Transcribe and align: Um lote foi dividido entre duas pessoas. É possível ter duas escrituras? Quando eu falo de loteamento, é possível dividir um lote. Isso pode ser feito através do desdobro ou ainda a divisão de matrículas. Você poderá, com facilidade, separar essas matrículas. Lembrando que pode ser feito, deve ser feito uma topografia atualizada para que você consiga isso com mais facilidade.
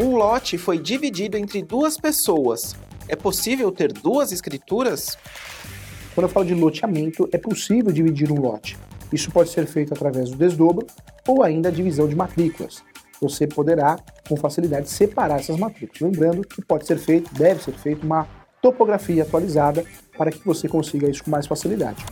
Um 0.00 0.16
lote 0.16 0.56
foi 0.56 0.78
dividido 0.78 1.36
entre 1.36 1.62
duas 1.62 1.98
pessoas. 1.98 2.74
É 3.06 3.14
possível 3.14 3.70
ter 3.70 3.92
duas 3.92 4.32
escrituras? 4.32 5.18
Quando 6.14 6.24
eu 6.24 6.28
falo 6.30 6.46
de 6.46 6.54
loteamento, 6.54 7.28
é 7.32 7.38
possível 7.38 7.92
dividir 7.92 8.32
um 8.32 8.40
lote. 8.40 8.78
Isso 9.12 9.30
pode 9.30 9.50
ser 9.50 9.66
feito 9.66 9.92
através 9.92 10.30
do 10.30 10.36
desdobro 10.36 10.86
ou 11.28 11.42
ainda 11.42 11.68
a 11.68 11.72
divisão 11.72 12.08
de 12.08 12.16
matrículas. 12.16 12.82
Você 13.20 13.46
poderá, 13.46 13.98
com 14.26 14.36
facilidade, 14.36 14.88
separar 14.88 15.40
essas 15.40 15.58
matrículas. 15.58 16.00
Lembrando 16.00 16.46
que 16.46 16.62
pode 16.62 16.86
ser 16.86 16.98
feito, 16.98 17.32
deve 17.34 17.62
ser 17.62 17.72
feito 17.72 18.06
uma 18.06 18.26
topografia 18.62 19.22
atualizada 19.22 19.84
para 20.16 20.30
que 20.30 20.44
você 20.46 20.66
consiga 20.66 21.10
isso 21.10 21.22
com 21.22 21.30
mais 21.30 21.46
facilidade. 21.46 22.02